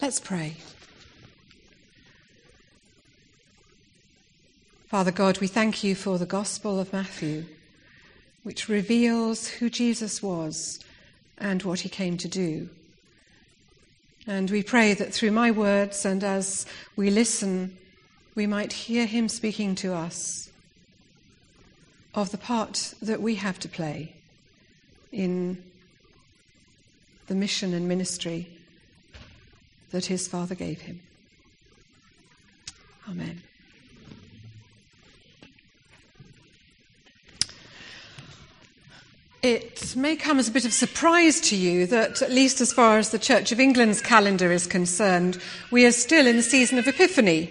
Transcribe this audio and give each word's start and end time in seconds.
Let's 0.00 0.20
pray. 0.20 0.54
Father 4.86 5.10
God, 5.10 5.38
we 5.38 5.48
thank 5.48 5.82
you 5.82 5.96
for 5.96 6.18
the 6.18 6.24
Gospel 6.24 6.78
of 6.78 6.92
Matthew, 6.92 7.46
which 8.44 8.68
reveals 8.68 9.48
who 9.48 9.68
Jesus 9.68 10.22
was 10.22 10.78
and 11.36 11.64
what 11.64 11.80
he 11.80 11.88
came 11.88 12.16
to 12.18 12.28
do. 12.28 12.68
And 14.24 14.48
we 14.52 14.62
pray 14.62 14.94
that 14.94 15.12
through 15.12 15.32
my 15.32 15.50
words 15.50 16.04
and 16.04 16.22
as 16.22 16.64
we 16.94 17.10
listen, 17.10 17.76
we 18.36 18.46
might 18.46 18.72
hear 18.72 19.04
him 19.04 19.28
speaking 19.28 19.74
to 19.76 19.94
us 19.94 20.48
of 22.14 22.30
the 22.30 22.38
part 22.38 22.94
that 23.02 23.20
we 23.20 23.34
have 23.34 23.58
to 23.58 23.68
play 23.68 24.14
in 25.10 25.60
the 27.26 27.34
mission 27.34 27.74
and 27.74 27.88
ministry 27.88 28.57
that 29.90 30.06
his 30.06 30.28
Father 30.28 30.54
gave 30.54 30.80
him. 30.82 31.00
Amen. 33.08 33.42
It 39.40 39.94
may 39.96 40.16
come 40.16 40.40
as 40.40 40.48
a 40.48 40.52
bit 40.52 40.64
of 40.64 40.72
surprise 40.72 41.40
to 41.42 41.56
you 41.56 41.86
that, 41.86 42.22
at 42.22 42.32
least 42.32 42.60
as 42.60 42.72
far 42.72 42.98
as 42.98 43.10
the 43.10 43.20
Church 43.20 43.52
of 43.52 43.60
England's 43.60 44.02
calendar 44.02 44.50
is 44.50 44.66
concerned, 44.66 45.38
we 45.70 45.86
are 45.86 45.92
still 45.92 46.26
in 46.26 46.36
the 46.36 46.42
season 46.42 46.76
of 46.76 46.88
Epiphany. 46.88 47.48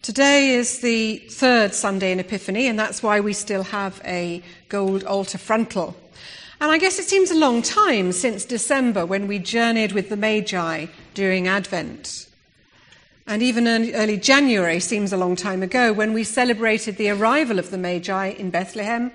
Today 0.00 0.50
is 0.50 0.78
the 0.78 1.18
third 1.28 1.74
Sunday 1.74 2.12
in 2.12 2.20
Epiphany, 2.20 2.68
and 2.68 2.78
that's 2.78 3.02
why 3.02 3.18
we 3.18 3.32
still 3.32 3.64
have 3.64 4.00
a 4.04 4.42
gold 4.68 5.02
altar 5.04 5.38
frontal. 5.38 5.96
And 6.60 6.70
I 6.70 6.78
guess 6.78 6.98
it 6.98 7.04
seems 7.04 7.30
a 7.30 7.38
long 7.38 7.62
time 7.62 8.12
since 8.12 8.44
December 8.44 9.04
when 9.04 9.26
we 9.26 9.38
journeyed 9.38 9.92
with 9.92 10.08
the 10.08 10.16
Magi 10.16 10.86
during 11.14 11.48
Advent. 11.48 12.28
And 13.26 13.42
even 13.42 13.68
early 13.68 14.16
January 14.16 14.80
seems 14.80 15.12
a 15.12 15.16
long 15.16 15.36
time 15.36 15.62
ago 15.62 15.92
when 15.92 16.12
we 16.12 16.24
celebrated 16.24 16.96
the 16.96 17.10
arrival 17.10 17.58
of 17.58 17.70
the 17.70 17.78
Magi 17.78 18.28
in 18.28 18.50
Bethlehem 18.50 19.12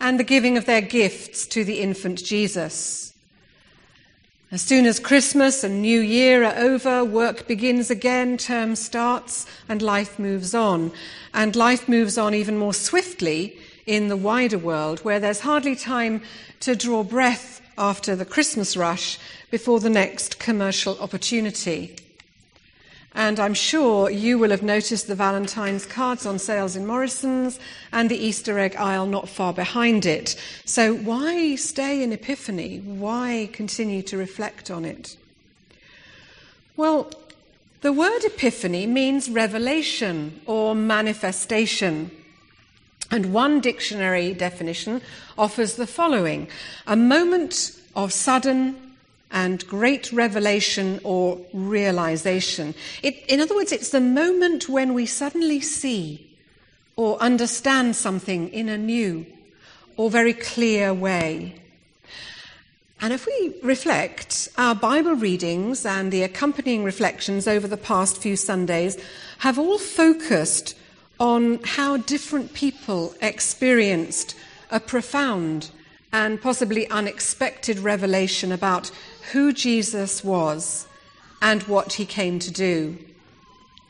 and 0.00 0.18
the 0.18 0.24
giving 0.24 0.56
of 0.56 0.64
their 0.64 0.80
gifts 0.80 1.46
to 1.48 1.62
the 1.64 1.80
infant 1.80 2.24
Jesus. 2.24 3.12
As 4.52 4.62
soon 4.62 4.86
as 4.86 4.98
Christmas 4.98 5.62
and 5.62 5.80
New 5.80 6.00
Year 6.00 6.42
are 6.42 6.56
over, 6.56 7.04
work 7.04 7.46
begins 7.46 7.88
again, 7.88 8.36
term 8.36 8.74
starts, 8.74 9.46
and 9.68 9.80
life 9.80 10.18
moves 10.18 10.54
on. 10.54 10.90
And 11.32 11.54
life 11.54 11.88
moves 11.88 12.18
on 12.18 12.34
even 12.34 12.56
more 12.56 12.74
swiftly 12.74 13.56
in 13.86 14.08
the 14.08 14.16
wider 14.16 14.58
world, 14.58 15.00
where 15.00 15.20
there's 15.20 15.40
hardly 15.40 15.76
time 15.76 16.22
to 16.60 16.74
draw 16.74 17.04
breath 17.04 17.59
after 17.76 18.14
the 18.14 18.24
Christmas 18.24 18.76
rush 18.76 19.18
before 19.50 19.80
the 19.80 19.90
next 19.90 20.38
commercial 20.38 20.98
opportunity. 21.00 21.96
And 23.14 23.40
I'm 23.40 23.54
sure 23.54 24.08
you 24.08 24.38
will 24.38 24.50
have 24.50 24.62
noticed 24.62 25.08
the 25.08 25.16
Valentine's 25.16 25.84
cards 25.84 26.26
on 26.26 26.38
sales 26.38 26.76
in 26.76 26.86
Morrison's 26.86 27.58
and 27.90 28.08
the 28.08 28.16
Easter 28.16 28.58
egg 28.58 28.76
aisle 28.76 29.06
not 29.06 29.28
far 29.28 29.52
behind 29.52 30.06
it. 30.06 30.36
So 30.64 30.94
why 30.94 31.56
stay 31.56 32.02
in 32.02 32.12
Epiphany? 32.12 32.78
Why 32.78 33.50
continue 33.52 34.02
to 34.02 34.16
reflect 34.16 34.70
on 34.70 34.84
it? 34.84 35.16
Well, 36.76 37.10
the 37.80 37.92
word 37.92 38.24
epiphany 38.24 38.86
means 38.86 39.30
revelation 39.30 40.40
or 40.46 40.74
manifestation. 40.74 42.10
And 43.10 43.32
one 43.32 43.60
dictionary 43.60 44.34
definition 44.34 45.02
offers 45.36 45.74
the 45.74 45.86
following 45.86 46.48
a 46.86 46.96
moment 46.96 47.80
of 47.96 48.12
sudden 48.12 48.90
and 49.32 49.66
great 49.66 50.12
revelation 50.12 51.00
or 51.04 51.40
realization. 51.52 52.74
It, 53.02 53.24
in 53.28 53.40
other 53.40 53.54
words, 53.54 53.72
it's 53.72 53.90
the 53.90 54.00
moment 54.00 54.68
when 54.68 54.94
we 54.94 55.06
suddenly 55.06 55.60
see 55.60 56.36
or 56.96 57.18
understand 57.20 57.96
something 57.96 58.48
in 58.48 58.68
a 58.68 58.78
new 58.78 59.26
or 59.96 60.10
very 60.10 60.32
clear 60.32 60.92
way. 60.92 61.60
And 63.00 63.12
if 63.12 63.26
we 63.26 63.54
reflect, 63.62 64.48
our 64.58 64.74
Bible 64.74 65.14
readings 65.14 65.86
and 65.86 66.12
the 66.12 66.22
accompanying 66.22 66.84
reflections 66.84 67.48
over 67.48 67.66
the 67.66 67.76
past 67.78 68.18
few 68.18 68.36
Sundays 68.36 68.98
have 69.38 69.58
all 69.58 69.78
focused 69.78 70.76
on 71.20 71.60
how 71.62 71.98
different 71.98 72.54
people 72.54 73.14
experienced 73.20 74.34
a 74.70 74.80
profound 74.80 75.70
and 76.12 76.40
possibly 76.40 76.88
unexpected 76.88 77.78
revelation 77.78 78.50
about 78.50 78.90
who 79.32 79.52
Jesus 79.52 80.24
was 80.24 80.88
and 81.42 81.62
what 81.64 81.92
he 81.92 82.06
came 82.06 82.38
to 82.38 82.50
do. 82.50 82.98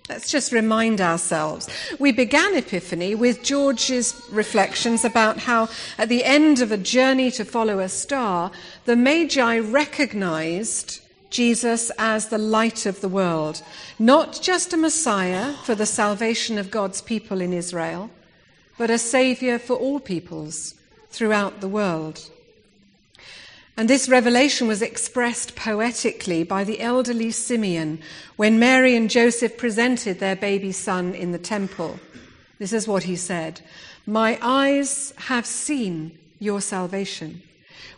Let's 0.09 0.31
just 0.31 0.51
remind 0.51 1.01
ourselves. 1.01 1.69
We 2.01 2.11
began 2.11 2.57
Epiphany 2.57 3.15
with 3.15 3.45
George's 3.45 4.21
reflections 4.33 5.05
about 5.05 5.39
how, 5.39 5.69
at 5.99 6.09
the 6.09 6.25
end 6.25 6.61
of 6.61 6.73
a 6.73 6.77
journey 6.77 7.31
to 7.31 7.45
follow 7.45 7.79
a 7.79 7.89
star, 7.89 8.51
the 8.87 8.97
Magi 8.97 9.61
recognized 9.61 11.01
Jesus 11.31 11.91
as 11.99 12.29
the 12.29 12.39
light 12.39 12.87
of 12.87 13.01
the 13.01 13.09
world, 13.09 13.63
not 13.99 14.41
just 14.43 14.73
a 14.73 14.77
Messiah 14.77 15.55
for 15.65 15.75
the 15.75 15.87
salvation 15.87 16.59
of 16.59 16.71
God's 16.71 17.01
people 17.01 17.41
in 17.41 17.53
Israel, 17.53 18.11
but 18.77 18.91
a 18.91 18.99
Savior 18.99 19.59
for 19.59 19.75
all 19.75 20.01
peoples 20.01 20.75
throughout 21.11 21.61
the 21.61 21.69
world. 21.69 22.31
And 23.77 23.89
this 23.89 24.09
revelation 24.09 24.69
was 24.69 24.83
expressed 24.83 25.57
poetically 25.57 26.43
by 26.43 26.65
the 26.65 26.81
elderly 26.81 27.31
Simeon 27.31 28.01
when 28.37 28.59
Mary 28.59 28.95
and 28.95 29.09
Joseph 29.09 29.57
presented 29.57 30.19
their 30.19 30.37
baby 30.37 30.73
son 30.73 31.15
in 31.15 31.33
the 31.33 31.39
temple. 31.39 31.99
This 32.59 32.75
is 32.75 32.87
what 32.87 33.05
he 33.05 33.17
said 33.17 33.63
My 34.07 34.39
eyes 34.43 35.15
have 35.17 35.47
seen 35.47 36.19
your 36.39 36.61
salvation, 36.61 37.43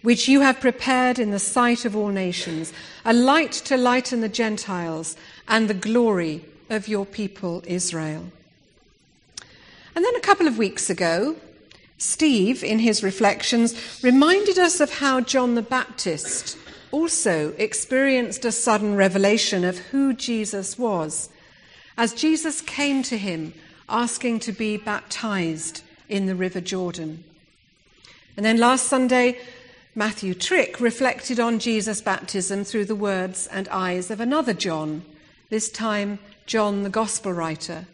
which 0.02 0.28
you 0.28 0.40
have 0.40 0.60
prepared 0.60 1.18
in 1.18 1.30
the 1.30 1.38
sight 1.38 1.84
of 1.84 1.96
all 1.96 2.08
nations, 2.08 2.72
a 3.04 3.12
light 3.12 3.52
to 3.52 3.76
lighten 3.76 4.20
the 4.20 4.28
Gentiles 4.28 5.16
and 5.48 5.68
the 5.68 5.74
glory 5.74 6.44
of 6.70 6.88
your 6.88 7.06
people 7.06 7.62
Israel. 7.66 8.30
And 9.94 10.04
then 10.04 10.16
a 10.16 10.20
couple 10.20 10.46
of 10.46 10.58
weeks 10.58 10.88
ago, 10.88 11.36
Steve, 11.98 12.64
in 12.64 12.80
his 12.80 13.02
reflections, 13.02 14.00
reminded 14.02 14.58
us 14.58 14.80
of 14.80 14.94
how 14.94 15.20
John 15.20 15.54
the 15.54 15.62
Baptist 15.62 16.58
also 16.90 17.52
experienced 17.58 18.44
a 18.44 18.52
sudden 18.52 18.96
revelation 18.96 19.64
of 19.64 19.78
who 19.78 20.12
Jesus 20.12 20.78
was 20.78 21.28
as 21.96 22.14
Jesus 22.14 22.60
came 22.60 23.02
to 23.04 23.18
him 23.18 23.54
asking 23.88 24.40
to 24.40 24.52
be 24.52 24.76
baptized 24.76 25.82
in 26.08 26.26
the 26.26 26.34
River 26.34 26.60
Jordan. 26.60 27.24
And 28.36 28.44
then 28.46 28.58
last 28.58 28.86
Sunday, 28.86 29.38
Matthew 29.94 30.32
Trick 30.32 30.80
reflected 30.80 31.38
on 31.38 31.58
Jesus' 31.58 32.00
baptism 32.00 32.64
through 32.64 32.86
the 32.86 32.94
words 32.94 33.46
and 33.48 33.68
eyes 33.68 34.10
of 34.10 34.20
another 34.20 34.54
John, 34.54 35.04
this 35.50 35.68
time 35.68 36.18
John 36.46 36.82
the 36.82 36.88
Gospel 36.88 37.34
writer, 37.34 37.84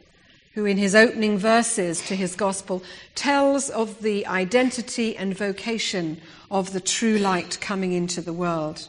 who 0.55 0.65
in 0.65 0.77
his 0.77 0.95
opening 0.95 1.39
verses 1.39 2.01
to 2.03 2.15
his 2.15 2.37
gospel 2.37 2.85
tells 3.17 3.69
of 3.69 4.01
the 4.01 4.25
identity 4.29 5.17
and 5.17 5.37
vocation 5.37 6.21
of 6.53 6.73
the 6.73 6.81
true 6.81 7.19
light 7.19 7.59
coming 7.61 7.93
into 7.93 8.21
the 8.21 8.33
world. 8.33 8.87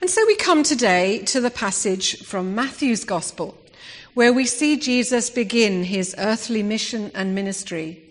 And 0.00 0.10
so 0.10 0.26
we 0.26 0.34
come 0.34 0.64
today 0.64 1.20
to 1.26 1.40
the 1.40 1.50
passage 1.50 2.24
from 2.24 2.56
Matthew's 2.56 3.04
gospel, 3.04 3.56
where 4.14 4.32
we 4.32 4.46
see 4.46 4.76
Jesus 4.76 5.30
begin 5.30 5.84
his 5.84 6.12
earthly 6.18 6.64
mission 6.64 7.12
and 7.14 7.36
ministry. 7.36 8.02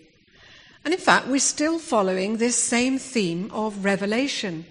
And 0.84 0.94
in 0.94 1.00
fact, 1.00 1.26
we're 1.26 1.40
still 1.40 1.78
following 1.78 2.36
this 2.36 2.56
same 2.56 2.98
theme 2.98 3.50
of 3.52 3.84
revelation, 3.84 4.64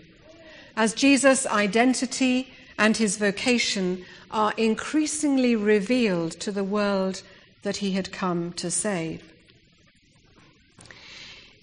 as 0.75 0.93
Jesus' 0.93 1.45
identity 1.45 2.51
and 2.77 2.97
his 2.97 3.17
vocation 3.17 4.03
are 4.31 4.53
increasingly 4.57 5.55
revealed 5.55 6.31
to 6.33 6.51
the 6.51 6.63
world 6.63 7.21
that 7.63 7.77
he 7.77 7.91
had 7.91 8.11
come 8.11 8.53
to 8.53 8.71
save. 8.71 9.21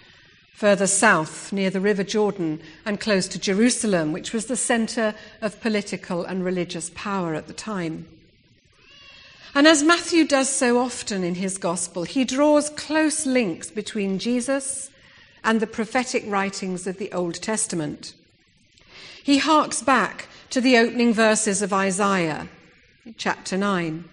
further 0.57 0.87
south 0.87 1.53
near 1.53 1.69
the 1.69 1.79
River 1.79 2.03
Jordan 2.03 2.59
and 2.83 2.99
close 2.99 3.27
to 3.27 3.37
Jerusalem, 3.37 4.11
which 4.11 4.33
was 4.33 4.47
the 4.47 4.55
center 4.55 5.13
of 5.39 5.61
political 5.61 6.25
and 6.25 6.43
religious 6.43 6.89
power 6.95 7.35
at 7.35 7.45
the 7.45 7.53
time. 7.53 8.07
And 9.53 9.67
as 9.67 9.83
Matthew 9.83 10.25
does 10.25 10.49
so 10.49 10.79
often 10.79 11.23
in 11.23 11.35
his 11.35 11.59
gospel, 11.59 12.05
he 12.05 12.25
draws 12.25 12.71
close 12.71 13.27
links 13.27 13.69
between 13.69 14.17
Jesus 14.17 14.89
and 15.43 15.59
the 15.59 15.67
prophetic 15.67 16.23
writings 16.25 16.87
of 16.87 16.97
the 16.97 17.11
Old 17.11 17.35
Testament. 17.35 18.15
He 19.23 19.37
harks 19.37 19.83
back 19.83 20.27
to 20.49 20.59
the 20.59 20.79
opening 20.79 21.13
verses 21.13 21.61
of 21.61 21.71
Isaiah, 21.71 22.49
chapter 23.15 23.57
9, 23.57 24.05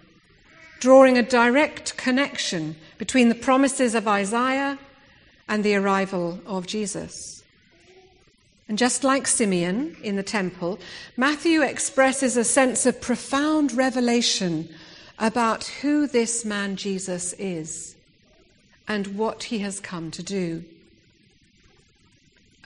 drawing 0.78 1.16
a 1.16 1.22
direct 1.22 1.96
connection 1.96 2.76
between 2.98 3.30
the 3.30 3.34
promises 3.34 3.94
of 3.94 4.06
Isaiah 4.06 4.78
and 5.48 5.62
the 5.62 5.74
arrival 5.74 6.40
of 6.46 6.66
Jesus. 6.66 7.42
And 8.68 8.78
just 8.78 9.04
like 9.04 9.26
Simeon 9.26 9.96
in 10.02 10.16
the 10.16 10.22
temple, 10.22 10.78
Matthew 11.16 11.62
expresses 11.62 12.36
a 12.36 12.44
sense 12.44 12.86
of 12.86 13.00
profound 13.00 13.72
revelation 13.72 14.68
about 15.18 15.64
who 15.64 16.06
this 16.06 16.44
man 16.44 16.76
Jesus 16.76 17.34
is 17.34 17.94
and 18.88 19.18
what 19.18 19.44
he 19.44 19.58
has 19.58 19.80
come 19.80 20.10
to 20.12 20.22
do. 20.22 20.64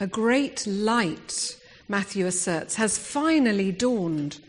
A 0.01 0.07
great 0.07 0.67
light, 0.67 1.59
Matthew 1.89 2.27
asserts, 2.27 2.77
has 2.77 2.97
finally 2.97 3.73
dawned 3.73 4.41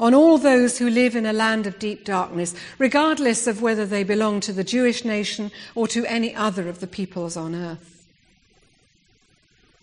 on 0.00 0.14
all 0.14 0.38
those 0.38 0.78
who 0.78 0.88
live 0.88 1.14
in 1.14 1.26
a 1.26 1.32
land 1.32 1.66
of 1.66 1.78
deep 1.78 2.04
darkness, 2.04 2.54
regardless 2.78 3.46
of 3.46 3.60
whether 3.60 3.84
they 3.84 4.02
belong 4.02 4.40
to 4.40 4.52
the 4.52 4.64
Jewish 4.64 5.04
nation 5.04 5.52
or 5.74 5.86
to 5.88 6.04
any 6.06 6.34
other 6.34 6.68
of 6.68 6.80
the 6.80 6.86
peoples 6.86 7.36
on 7.36 7.54
earth. 7.54 8.08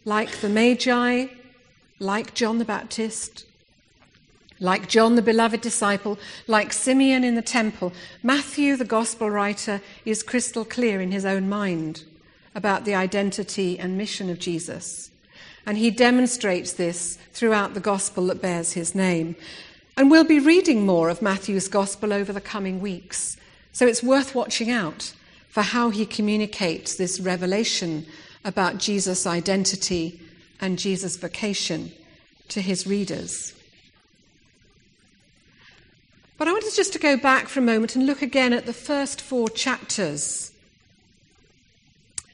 Like 0.03 0.41
the 0.41 0.49
Magi, 0.49 1.27
like 1.99 2.33
John 2.33 2.57
the 2.57 2.65
Baptist, 2.65 3.45
like 4.59 4.89
John 4.89 5.15
the 5.15 5.21
beloved 5.21 5.61
disciple, 5.61 6.17
like 6.47 6.73
Simeon 6.73 7.23
in 7.23 7.35
the 7.35 7.41
temple, 7.43 7.93
Matthew, 8.23 8.75
the 8.75 8.85
gospel 8.85 9.29
writer, 9.29 9.81
is 10.03 10.23
crystal 10.23 10.65
clear 10.65 10.99
in 10.99 11.11
his 11.11 11.25
own 11.25 11.47
mind 11.47 12.03
about 12.55 12.85
the 12.85 12.95
identity 12.95 13.77
and 13.77 13.97
mission 13.97 14.31
of 14.31 14.39
Jesus. 14.39 15.11
And 15.67 15.77
he 15.77 15.91
demonstrates 15.91 16.73
this 16.73 17.19
throughout 17.33 17.75
the 17.75 17.79
gospel 17.79 18.27
that 18.27 18.41
bears 18.41 18.71
his 18.71 18.95
name. 18.95 19.35
And 19.97 20.11
we'll 20.11 20.23
be 20.23 20.39
reading 20.39 20.85
more 20.85 21.09
of 21.09 21.23
Matthew's 21.23 21.67
gospel 21.67 22.13
over 22.13 22.31
the 22.31 22.39
coming 22.39 22.79
weeks. 22.79 23.35
So 23.71 23.87
it's 23.87 24.03
worth 24.03 24.35
watching 24.35 24.69
out 24.69 25.11
for 25.49 25.63
how 25.63 25.89
he 25.89 26.05
communicates 26.05 26.95
this 26.95 27.19
revelation 27.19 28.05
about 28.45 28.77
Jesus' 28.77 29.25
identity 29.25 30.21
and 30.61 30.77
Jesus' 30.77 31.17
vocation 31.17 31.91
to 32.49 32.61
his 32.61 32.85
readers. 32.85 33.55
But 36.37 36.47
I 36.47 36.51
wanted 36.51 36.75
just 36.75 36.93
to 36.93 36.99
go 36.99 37.17
back 37.17 37.47
for 37.47 37.59
a 37.59 37.63
moment 37.63 37.95
and 37.95 38.05
look 38.05 38.21
again 38.21 38.53
at 38.53 38.67
the 38.67 38.73
first 38.73 39.19
four 39.19 39.49
chapters. 39.49 40.51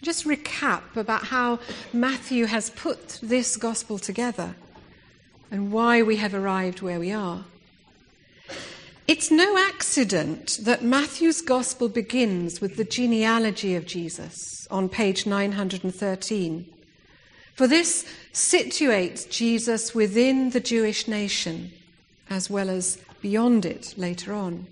Just 0.02 0.26
recap 0.26 0.98
about 0.98 1.28
how 1.28 1.60
Matthew 1.94 2.46
has 2.46 2.72
put 2.72 3.20
this 3.24 3.56
gospel 3.56 3.98
together 3.98 4.56
and 5.54 5.72
why 5.72 6.02
we 6.02 6.16
have 6.16 6.34
arrived 6.34 6.82
where 6.82 7.00
we 7.00 7.12
are. 7.12 7.46
It's 9.08 9.30
no 9.30 9.56
accident 9.56 10.58
that 10.64 10.84
Matthew's 10.84 11.42
gospel 11.42 11.90
begins 11.90 12.60
with 12.60 12.76
the 12.76 12.84
genealogy 12.84 13.76
of 13.76 13.86
Jesus 13.86 14.68
on 14.72 14.90
page 14.90 15.28
913. 15.28 16.66
For 17.54 17.68
this 17.68 18.04
situates 18.34 19.30
Jesus 19.30 19.94
within 19.94 20.50
the 20.50 20.60
Jewish 20.60 21.08
nation 21.08 21.72
as 22.32 22.50
well 22.50 22.68
as 22.68 22.98
beyond 23.22 23.64
it 23.64 23.94
later 23.96 24.34
on. 24.34 24.66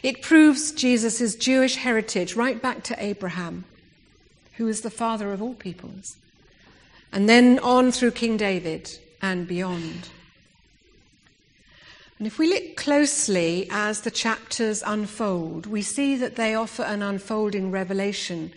It 0.00 0.22
proves 0.22 0.70
Jesus' 0.70 1.34
Jewish 1.34 1.74
heritage 1.74 2.36
right 2.36 2.62
back 2.62 2.84
to 2.84 3.04
Abraham, 3.04 3.64
who 4.58 4.68
is 4.68 4.82
the 4.82 4.90
father 4.90 5.32
of 5.32 5.42
all 5.42 5.54
peoples, 5.54 6.18
and 7.10 7.28
then 7.28 7.58
on 7.58 7.90
through 7.90 8.12
King 8.12 8.36
David 8.36 8.96
and 9.20 9.48
beyond. 9.48 10.08
And 12.20 12.26
if 12.26 12.38
we 12.38 12.50
look 12.50 12.76
closely 12.76 13.66
as 13.70 14.02
the 14.02 14.10
chapters 14.10 14.82
unfold, 14.84 15.64
we 15.64 15.80
see 15.80 16.16
that 16.16 16.36
they 16.36 16.54
offer 16.54 16.82
an 16.82 17.00
unfolding 17.00 17.70
revelation 17.70 18.52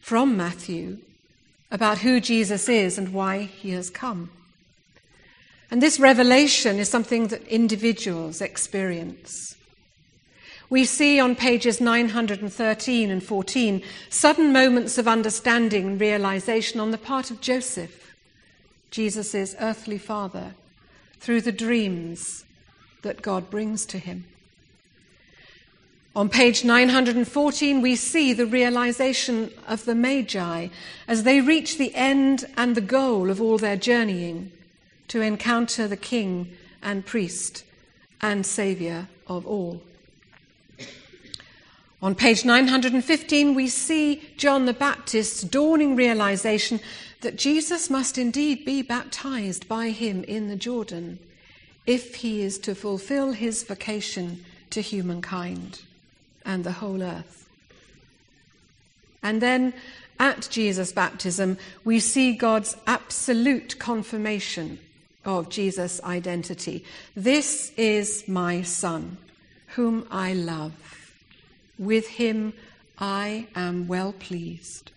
from 0.00 0.36
Matthew 0.36 0.98
about 1.70 1.98
who 1.98 2.18
Jesus 2.18 2.68
is 2.68 2.98
and 2.98 3.12
why 3.12 3.42
he 3.44 3.70
has 3.70 3.88
come. 3.88 4.32
And 5.70 5.80
this 5.80 6.00
revelation 6.00 6.80
is 6.80 6.88
something 6.88 7.28
that 7.28 7.46
individuals 7.46 8.40
experience. 8.40 9.54
We 10.68 10.84
see 10.84 11.20
on 11.20 11.36
pages 11.36 11.80
913 11.80 13.10
and 13.10 13.22
14 13.22 13.82
sudden 14.08 14.52
moments 14.52 14.98
of 14.98 15.06
understanding 15.06 15.86
and 15.86 16.00
realization 16.00 16.80
on 16.80 16.90
the 16.90 16.98
part 16.98 17.30
of 17.30 17.40
Joseph, 17.40 18.12
Jesus' 18.90 19.54
earthly 19.60 19.98
father, 19.98 20.56
through 21.20 21.42
the 21.42 21.52
dreams 21.52 22.44
that 23.02 23.22
God 23.22 23.50
brings 23.50 23.86
to 23.86 23.98
him. 23.98 24.24
On 26.16 26.28
page 26.28 26.64
914, 26.64 27.80
we 27.80 27.94
see 27.94 28.32
the 28.32 28.46
realization 28.46 29.52
of 29.68 29.84
the 29.84 29.94
Magi 29.94 30.68
as 31.06 31.22
they 31.22 31.40
reach 31.40 31.78
the 31.78 31.94
end 31.94 32.44
and 32.56 32.74
the 32.74 32.80
goal 32.80 33.30
of 33.30 33.40
all 33.40 33.56
their 33.56 33.76
journeying 33.76 34.50
to 35.08 35.20
encounter 35.20 35.86
the 35.86 35.96
King 35.96 36.52
and 36.82 37.06
priest 37.06 37.64
and 38.20 38.44
Saviour 38.44 39.08
of 39.28 39.46
all. 39.46 39.80
On 42.02 42.14
page 42.14 42.44
915, 42.44 43.54
we 43.54 43.68
see 43.68 44.22
John 44.36 44.66
the 44.66 44.72
Baptist's 44.72 45.42
dawning 45.42 45.94
realization 45.94 46.80
that 47.20 47.36
Jesus 47.36 47.90
must 47.90 48.18
indeed 48.18 48.64
be 48.64 48.82
baptized 48.82 49.68
by 49.68 49.90
him 49.90 50.24
in 50.24 50.48
the 50.48 50.56
Jordan 50.56 51.18
if 51.88 52.16
he 52.16 52.42
is 52.42 52.58
to 52.58 52.74
fulfill 52.74 53.32
his 53.32 53.62
vocation 53.62 54.44
to 54.68 54.82
humankind 54.82 55.80
and 56.44 56.62
the 56.62 56.72
whole 56.72 57.02
earth. 57.02 57.48
And 59.22 59.40
then 59.40 59.72
at 60.20 60.48
Jesus' 60.50 60.92
baptism, 60.92 61.56
we 61.86 61.98
see 61.98 62.34
God's 62.34 62.76
absolute 62.86 63.78
confirmation 63.78 64.78
of 65.24 65.48
Jesus' 65.48 66.02
identity. 66.04 66.84
This 67.16 67.72
is 67.78 68.28
my 68.28 68.60
Son, 68.60 69.16
whom 69.68 70.06
I 70.10 70.34
love. 70.34 71.14
With 71.78 72.06
him 72.06 72.52
I 72.98 73.46
am 73.54 73.88
well 73.88 74.12
pleased. 74.12 74.90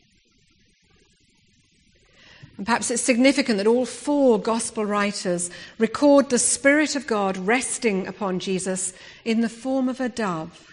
And 2.61 2.65
perhaps 2.67 2.91
it's 2.91 3.01
significant 3.01 3.57
that 3.57 3.65
all 3.65 3.87
four 3.87 4.39
gospel 4.39 4.85
writers 4.85 5.49
record 5.79 6.29
the 6.29 6.37
Spirit 6.37 6.95
of 6.95 7.07
God 7.07 7.35
resting 7.35 8.05
upon 8.05 8.37
Jesus 8.37 8.93
in 9.25 9.41
the 9.41 9.49
form 9.49 9.89
of 9.89 9.99
a 9.99 10.07
dove, 10.07 10.71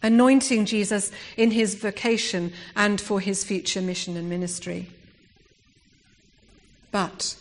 anointing 0.00 0.66
Jesus 0.66 1.10
in 1.36 1.50
his 1.50 1.74
vocation 1.74 2.52
and 2.76 3.00
for 3.00 3.18
his 3.18 3.42
future 3.42 3.82
mission 3.82 4.16
and 4.16 4.30
ministry. 4.30 4.90
But 6.92 7.34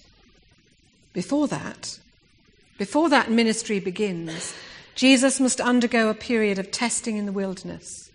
before 1.13 1.47
that, 1.49 1.99
before 2.79 3.09
that 3.09 3.29
ministry 3.29 3.79
begins, 3.79 4.55
Jesus 4.95 5.39
must 5.39 5.61
undergo 5.61 6.09
a 6.09 6.15
period 6.15 6.57
of 6.57 6.71
testing 6.71 7.17
in 7.17 7.27
the 7.27 7.31
wilderness. 7.31 8.09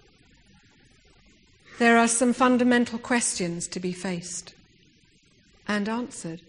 There 1.79 1.99
are 1.99 2.09
some 2.09 2.33
fundamental 2.33 2.99
questions 2.99 3.69
to 3.69 3.79
be 3.79 3.93
faced 3.93 4.55
and 5.69 5.89
answered. 5.89 6.41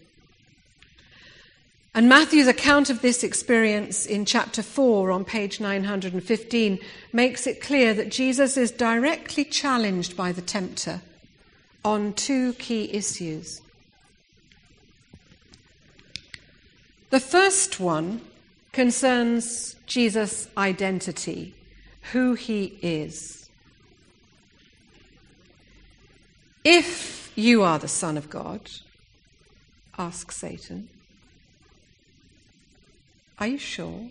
And 1.94 2.08
Matthew's 2.08 2.46
account 2.46 2.90
of 2.90 3.02
this 3.02 3.24
experience 3.24 4.06
in 4.06 4.24
chapter 4.24 4.62
4 4.62 5.10
on 5.10 5.24
page 5.24 5.58
915 5.58 6.78
makes 7.12 7.46
it 7.46 7.60
clear 7.60 7.92
that 7.94 8.10
Jesus 8.10 8.56
is 8.56 8.70
directly 8.70 9.44
challenged 9.44 10.16
by 10.16 10.30
the 10.30 10.42
tempter 10.42 11.00
on 11.84 12.12
two 12.12 12.52
key 12.54 12.92
issues. 12.92 13.60
The 17.10 17.20
first 17.20 17.80
one 17.80 18.20
concerns 18.72 19.74
Jesus' 19.86 20.46
identity, 20.56 21.54
who 22.12 22.34
he 22.34 22.78
is. 22.82 23.48
If 26.62 27.32
you 27.34 27.62
are 27.62 27.78
the 27.78 27.88
Son 27.88 28.16
of 28.16 28.28
God, 28.28 28.70
asks 29.98 30.36
Satan. 30.36 30.88
Are 33.38 33.46
you 33.46 33.58
sure? 33.58 34.08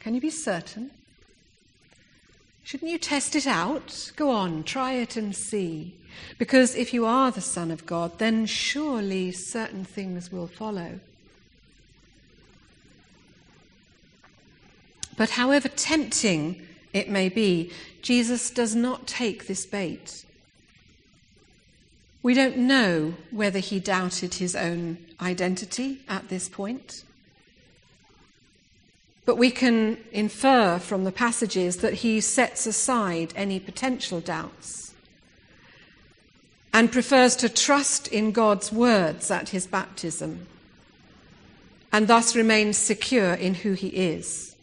Can 0.00 0.14
you 0.14 0.20
be 0.20 0.30
certain? 0.30 0.90
Shouldn't 2.62 2.90
you 2.90 2.98
test 2.98 3.34
it 3.34 3.46
out? 3.46 4.12
Go 4.16 4.30
on, 4.30 4.62
try 4.62 4.92
it 4.92 5.16
and 5.16 5.34
see. 5.34 5.94
Because 6.38 6.74
if 6.74 6.92
you 6.92 7.06
are 7.06 7.30
the 7.30 7.40
Son 7.40 7.70
of 7.70 7.86
God, 7.86 8.18
then 8.18 8.44
surely 8.46 9.32
certain 9.32 9.84
things 9.84 10.30
will 10.30 10.46
follow. 10.46 11.00
But 15.16 15.30
however 15.30 15.68
tempting 15.68 16.62
it 16.92 17.08
may 17.08 17.28
be, 17.28 17.72
Jesus 18.02 18.50
does 18.50 18.74
not 18.74 19.06
take 19.06 19.46
this 19.46 19.66
bait. 19.66 20.24
We 22.28 22.34
don't 22.34 22.58
know 22.58 23.14
whether 23.30 23.58
he 23.58 23.80
doubted 23.80 24.34
his 24.34 24.54
own 24.54 24.98
identity 25.18 26.00
at 26.10 26.28
this 26.28 26.46
point. 26.46 27.02
But 29.24 29.38
we 29.38 29.50
can 29.50 29.96
infer 30.12 30.78
from 30.78 31.04
the 31.04 31.10
passages 31.10 31.78
that 31.78 31.94
he 32.04 32.20
sets 32.20 32.66
aside 32.66 33.32
any 33.34 33.58
potential 33.58 34.20
doubts 34.20 34.92
and 36.70 36.92
prefers 36.92 37.34
to 37.36 37.48
trust 37.48 38.08
in 38.08 38.32
God's 38.32 38.70
words 38.70 39.30
at 39.30 39.48
his 39.48 39.66
baptism 39.66 40.46
and 41.90 42.08
thus 42.08 42.36
remains 42.36 42.76
secure 42.76 43.32
in 43.32 43.54
who 43.54 43.72
he 43.72 43.88
is, 43.88 44.54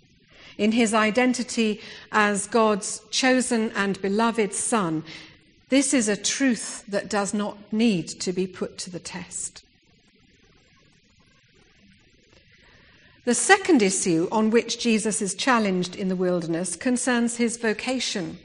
in 0.60 0.72
his 0.74 0.94
identity 0.94 1.82
as 2.12 2.46
God's 2.46 3.02
chosen 3.10 3.72
and 3.72 4.00
beloved 4.04 4.54
Son. 4.54 5.04
This 5.70 5.94
is 5.94 6.08
a 6.08 6.18
truth 6.18 6.84
that 6.88 7.10
does 7.10 7.34
not 7.34 7.58
need 7.74 8.08
to 8.08 8.32
be 8.32 8.48
put 8.48 8.78
to 8.80 8.90
the 8.90 9.00
test. 9.00 9.64
The 13.26 13.34
second 13.34 13.82
issue 13.82 14.28
on 14.32 14.52
which 14.52 14.80
Jesus 14.80 15.20
is 15.20 15.34
challenged 15.34 15.96
in 15.96 16.10
the 16.10 16.16
wilderness 16.16 16.76
concerns 16.76 17.38
his 17.38 17.58
vocation. 17.58 18.38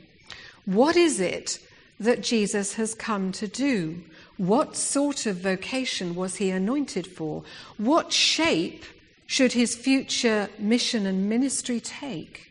What 0.64 0.96
is 0.96 1.20
it 1.20 1.58
that 1.98 2.22
Jesus 2.22 2.74
has 2.74 2.94
come 2.94 3.30
to 3.32 3.46
do? 3.46 4.02
What 4.38 4.74
sort 4.74 5.26
of 5.26 5.36
vocation 5.36 6.14
was 6.14 6.36
he 6.36 6.48
anointed 6.48 7.06
for? 7.06 7.44
What 7.76 8.10
shape 8.10 8.84
should 9.26 9.52
his 9.52 9.76
future 9.76 10.48
mission 10.58 11.04
and 11.04 11.28
ministry 11.28 11.78
take? 11.78 12.50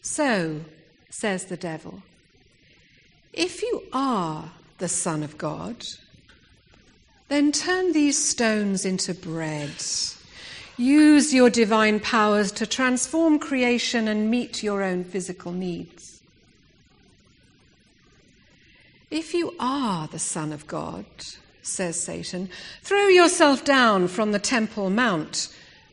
So, 0.00 0.62
says 1.08 1.44
the 1.44 1.56
devil, 1.56 2.02
if 3.32 3.62
you 3.62 3.82
are 3.92 4.52
the 4.78 4.88
Son 4.88 5.22
of 5.22 5.38
God, 5.38 5.86
then 7.28 7.50
turn 7.50 7.92
these 7.92 8.22
stones 8.22 8.84
into 8.84 9.14
bread. 9.14 9.72
Use 10.76 11.32
your 11.32 11.48
divine 11.48 12.00
powers 12.00 12.52
to 12.52 12.66
transform 12.66 13.38
creation 13.38 14.06
and 14.08 14.30
meet 14.30 14.62
your 14.62 14.82
own 14.82 15.04
physical 15.04 15.52
needs. 15.52 16.20
If 19.10 19.32
you 19.32 19.54
are 19.58 20.08
the 20.08 20.18
Son 20.18 20.52
of 20.52 20.66
God, 20.66 21.06
says 21.62 21.98
Satan, 22.02 22.50
throw 22.82 23.08
yourself 23.08 23.64
down 23.64 24.08
from 24.08 24.32
the 24.32 24.38
Temple 24.38 24.90
Mount. 24.90 25.48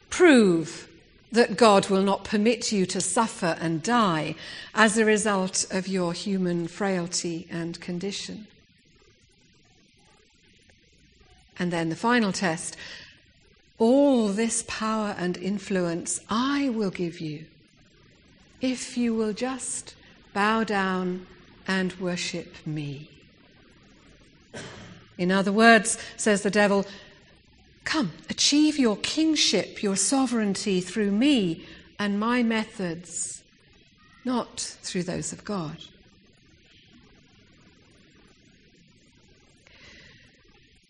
Prove 0.10 0.88
that 1.31 1.57
God 1.57 1.89
will 1.89 2.01
not 2.01 2.24
permit 2.24 2.71
you 2.71 2.86
to 2.88 3.00
suffer 3.00 3.57
and 3.59 3.83
die 3.83 4.36
as 4.74 4.98
a 4.98 5.05
result 5.05 5.65
of 5.71 5.88
your 5.88 6.13
human 6.13 6.67
frailty 6.67 7.48
and 7.51 7.79
condition. 7.79 8.48
And 11.57 11.71
then 11.71 11.89
the 11.89 11.95
final 11.95 12.31
test 12.31 12.77
all 13.77 14.27
this 14.27 14.65
power 14.67 15.15
and 15.17 15.38
influence 15.38 16.19
I 16.29 16.69
will 16.69 16.91
give 16.91 17.21
you 17.21 17.45
if 18.62 18.98
you 18.98 19.15
will 19.15 19.31
just 19.31 19.95
bow 20.33 20.65
down 20.65 21.25
and 21.65 21.93
worship 21.93 22.55
me. 22.65 23.09
In 25.17 25.31
other 25.31 25.51
words, 25.51 25.98
says 26.17 26.43
the 26.43 26.50
devil, 26.50 26.86
come, 27.89 28.12
achieve 28.29 28.77
your 28.77 28.98
kingship, 28.98 29.81
your 29.81 29.96
sovereignty 29.96 30.79
through 30.79 31.10
me 31.10 31.65
and 31.98 32.19
my 32.19 32.43
methods, 32.43 33.43
not 34.24 34.60
through 34.84 35.01
those 35.01 35.34
of 35.34 35.43
God. 35.43 35.75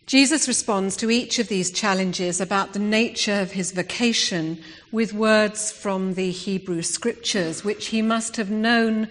Jesus 0.08 0.46
responds 0.48 0.98
to 0.98 1.10
each 1.10 1.40
of 1.40 1.48
these 1.48 1.72
challenges 1.72 2.42
about 2.42 2.74
the 2.74 2.80
nature 2.80 3.40
of 3.40 3.52
his 3.52 3.72
vocation 3.72 4.62
with 4.92 5.14
words 5.14 5.72
from 5.72 6.16
the 6.16 6.32
Hebrew 6.32 6.82
scriptures, 6.82 7.64
which 7.64 7.88
he 7.88 8.02
must 8.02 8.36
have 8.36 8.52
known 8.52 9.08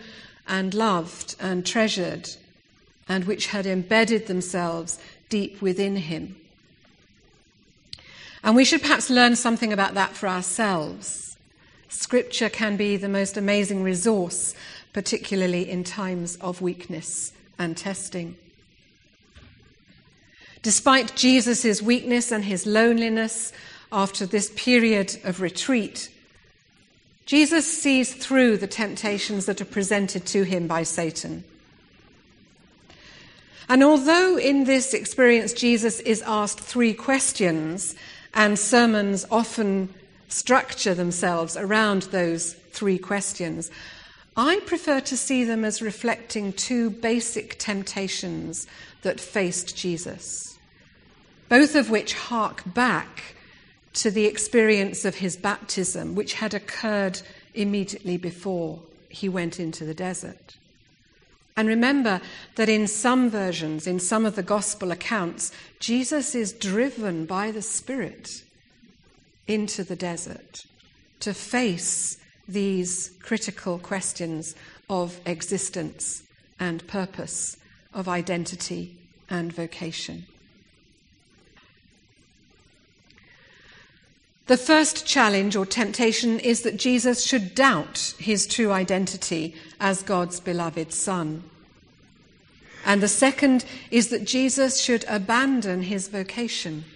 and 0.47 0.75
loved 0.75 1.37
and 1.41 1.65
treasured, 1.65 2.29
and 3.09 3.25
which 3.25 3.47
had 3.47 3.65
embedded 3.65 4.27
themselves 4.27 4.99
deep 5.31 5.63
within 5.63 5.97
him. 5.97 6.37
And 8.43 8.55
we 8.55 8.65
should 8.65 8.83
perhaps 8.83 9.11
learn 9.11 9.37
something 9.37 9.73
about 9.73 9.95
that 9.95 10.13
for 10.15 10.29
ourselves. 10.29 11.37
Scripture 11.89 12.49
can 12.49 12.77
be 12.77 12.97
the 12.97 13.09
most 13.09 13.37
amazing 13.37 13.83
resource, 13.83 14.55
particularly 14.93 15.69
in 15.69 15.85
times 15.85 16.37
of 16.37 16.61
weakness 16.61 17.33
and 17.59 17.77
testing. 17.77 18.37
Despite 20.63 21.17
Jesus' 21.17 21.81
weakness 21.81 22.33
and 22.33 22.45
his 22.45 22.67
loneliness 22.67 23.53
after 23.91 24.27
this 24.27 24.53
period 24.55 25.17
of 25.25 25.41
retreat, 25.41 26.11
Jesus 27.27 27.67
sees 27.67 28.15
through 28.15 28.57
the 28.57 28.67
temptations 28.67 29.47
that 29.47 29.61
are 29.61 29.67
presented 29.67 30.27
to 30.27 30.45
him 30.45 30.67
by 30.67 30.83
Satan. 30.83 31.45
And 33.69 33.85
although 33.85 34.39
in 34.39 34.65
this 34.65 34.95
experience 34.95 35.53
Jesus 35.53 36.01
is 36.01 36.23
asked 36.23 36.61
three 36.61 36.95
questions, 36.95 37.95
and 38.35 38.59
sermons 38.59 39.25
often 39.31 39.93
structure 40.29 40.95
themselves 40.95 41.57
around 41.57 42.03
those 42.03 42.53
three 42.53 42.99
questions, 42.99 43.71
I 44.37 44.61
prefer 44.67 45.01
to 45.01 45.17
see 45.17 45.43
them 45.43 45.65
as 45.65 45.83
reflecting 45.83 46.53
two 46.53 46.91
basic 46.91 47.59
temptations 47.59 48.67
that 49.03 49.19
faced 49.19 49.77
Jesus, 49.77 50.59
both 51.49 51.75
of 51.75 51.91
which 51.91 52.15
hark 52.15 52.63
back 52.73 53.35
to 53.95 54.11
the 54.11 54.27
experience 54.27 55.05
of 55.05 55.17
his 55.17 55.37
baptism, 55.37 56.15
which 56.15 56.35
had 56.35 56.55
occurred 56.55 57.21
immediately 57.55 58.17
before 58.17 58.81
he 59.09 59.29
went 59.29 59.59
into 59.59 59.85
the 59.85 59.95
desert. 59.95 60.58
And 61.59 61.67
remember 61.67 62.21
that 62.55 62.69
in 62.69 62.87
some 62.87 63.29
versions, 63.29 63.89
in 63.89 63.99
some 63.99 64.25
of 64.25 64.37
the 64.37 64.45
gospel 64.45 64.93
accounts, 64.93 65.51
Jesus 65.81 66.37
is 66.37 66.53
driven 66.53 67.27
by 67.27 67.51
the 67.51 67.63
Spirit 67.63 68.45
into 69.49 69.83
the 69.83 69.97
desert 69.97 70.67
to 71.19 71.35
face 71.35 72.19
these 72.47 73.11
critical 73.25 73.81
questions 73.81 74.55
of 74.89 75.21
existence 75.27 76.23
and 76.61 76.87
purpose, 76.87 77.57
of 77.93 78.07
identity 78.07 78.97
and 79.29 79.53
vocation. 79.53 80.27
The 84.49 84.57
first 84.57 85.07
challenge 85.07 85.57
or 85.57 85.67
temptation 85.67 86.41
is 86.41 86.63
that 86.63 86.79
Jesus 86.79 87.23
should 87.23 87.55
doubt 87.55 88.15
his 88.19 88.47
true 88.47 88.73
identity 88.73 89.55
as 89.79 90.03
God's 90.03 90.41
beloved 90.41 90.91
Son. 90.91 91.43
And 92.87 93.03
the 93.03 93.09
second 93.09 93.67
is 93.91 94.09
that 94.09 94.25
Jesus 94.25 94.81
should 94.81 95.05
abandon 95.07 95.83
his 95.83 96.09
vocation, 96.09 96.87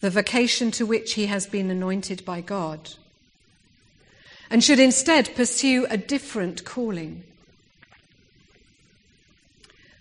the 0.00 0.08
vocation 0.08 0.70
to 0.70 0.86
which 0.86 1.12
he 1.12 1.26
has 1.26 1.46
been 1.46 1.70
anointed 1.70 2.24
by 2.24 2.40
God, 2.40 2.92
and 4.48 4.64
should 4.64 4.80
instead 4.80 5.34
pursue 5.34 5.86
a 5.90 5.98
different 5.98 6.64
calling. 6.64 7.22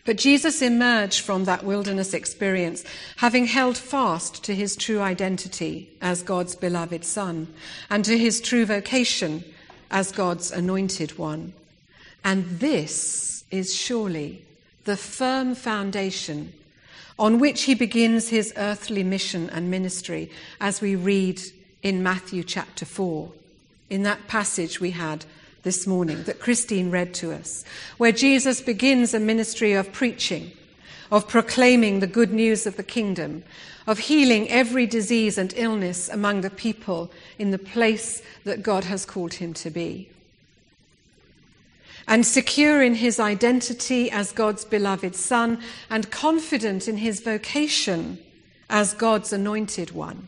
But 0.05 0.17
Jesus 0.17 0.61
emerged 0.61 1.21
from 1.21 1.45
that 1.45 1.65
wilderness 1.65 2.13
experience 2.13 2.83
having 3.17 3.45
held 3.47 3.75
fast 3.75 4.43
to 4.43 4.53
his 4.53 4.75
true 4.75 5.01
identity 5.01 5.89
as 5.99 6.21
God's 6.21 6.55
beloved 6.55 7.03
Son 7.03 7.47
and 7.89 8.05
to 8.05 8.17
his 8.17 8.39
true 8.39 8.65
vocation 8.65 9.43
as 9.89 10.11
God's 10.11 10.51
anointed 10.51 11.17
one. 11.17 11.53
And 12.23 12.45
this 12.59 13.43
is 13.49 13.75
surely 13.75 14.45
the 14.83 14.97
firm 14.97 15.55
foundation 15.55 16.53
on 17.17 17.39
which 17.39 17.63
he 17.63 17.73
begins 17.73 18.29
his 18.29 18.53
earthly 18.57 19.03
mission 19.03 19.49
and 19.49 19.71
ministry 19.71 20.29
as 20.61 20.81
we 20.81 20.95
read 20.95 21.41
in 21.81 22.03
Matthew 22.03 22.43
chapter 22.43 22.85
4, 22.85 23.31
in 23.89 24.03
that 24.03 24.27
passage 24.27 24.79
we 24.79 24.91
had 24.91 25.25
this 25.65 25.85
morning 25.85 26.23
that 26.23 26.39
Christine 26.39 26.91
read 26.91 27.13
to 27.15 27.33
us, 27.33 27.65
where 27.97 28.13
Jesus 28.13 28.61
begins 28.61 29.13
a 29.13 29.19
ministry 29.19 29.73
of 29.73 29.91
preaching, 29.91 30.51
of 31.11 31.27
proclaiming 31.27 31.99
the 31.99 32.07
good 32.07 32.31
news 32.31 32.65
of 32.65 32.77
the 32.77 32.83
kingdom, 32.83 33.43
of 33.85 33.99
healing 33.99 34.47
every 34.49 34.85
disease 34.85 35.37
and 35.37 35.53
illness 35.57 36.07
among 36.07 36.39
the 36.41 36.49
people 36.49 37.11
in 37.37 37.51
the 37.51 37.57
place 37.57 38.21
that 38.45 38.63
God 38.63 38.85
has 38.85 39.05
called 39.05 39.33
him 39.33 39.53
to 39.55 39.69
be. 39.69 40.09
and 42.07 42.25
secure 42.25 42.83
in 42.83 42.95
his 42.95 43.19
identity 43.19 44.11
as 44.11 44.31
God's 44.31 44.63
beloved 44.63 45.15
Son 45.15 45.59
and 45.89 46.11
confident 46.11 46.87
in 46.87 46.97
his 46.97 47.19
vocation 47.19 48.19
as 48.69 48.93
God's 48.93 49.33
anointed 49.33 49.91
one. 49.91 50.27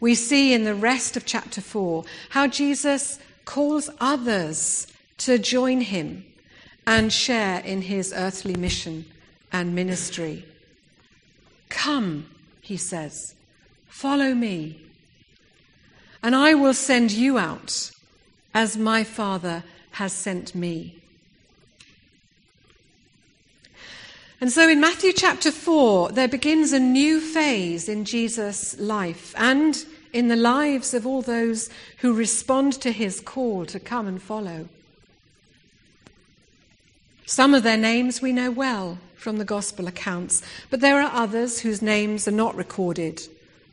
We 0.00 0.14
see 0.14 0.52
in 0.52 0.64
the 0.64 0.74
rest 0.74 1.16
of 1.16 1.24
chapter 1.24 1.60
4 1.60 2.04
how 2.30 2.46
Jesus 2.46 3.18
calls 3.44 3.90
others 4.00 4.86
to 5.18 5.38
join 5.38 5.80
him 5.80 6.24
and 6.86 7.12
share 7.12 7.60
in 7.60 7.82
his 7.82 8.12
earthly 8.16 8.54
mission 8.54 9.04
and 9.52 9.74
ministry. 9.74 10.44
Come, 11.68 12.26
he 12.60 12.76
says, 12.76 13.34
follow 13.86 14.34
me, 14.34 14.80
and 16.22 16.34
I 16.34 16.54
will 16.54 16.74
send 16.74 17.10
you 17.12 17.38
out 17.38 17.90
as 18.54 18.76
my 18.76 19.04
Father 19.04 19.64
has 19.92 20.12
sent 20.12 20.54
me. 20.54 21.02
And 24.40 24.50
so 24.50 24.68
in 24.68 24.80
Matthew 24.80 25.12
chapter 25.12 25.52
4, 25.52 26.12
there 26.12 26.26
begins 26.26 26.72
a 26.72 26.80
new 26.80 27.20
phase 27.20 27.88
in 27.88 28.04
Jesus' 28.04 28.76
life 28.78 29.34
and 29.38 29.84
in 30.12 30.28
the 30.28 30.36
lives 30.36 30.94
of 30.94 31.06
all 31.06 31.22
those 31.22 31.70
who 31.98 32.12
respond 32.12 32.74
to 32.74 32.92
his 32.92 33.20
call 33.20 33.64
to 33.66 33.80
come 33.80 34.06
and 34.06 34.20
follow. 34.20 34.68
Some 37.26 37.54
of 37.54 37.62
their 37.62 37.78
names 37.78 38.20
we 38.20 38.32
know 38.32 38.50
well 38.50 38.98
from 39.16 39.38
the 39.38 39.44
gospel 39.44 39.86
accounts, 39.86 40.42
but 40.68 40.80
there 40.80 41.00
are 41.00 41.12
others 41.14 41.60
whose 41.60 41.80
names 41.80 42.28
are 42.28 42.32
not 42.32 42.54
recorded, 42.56 43.22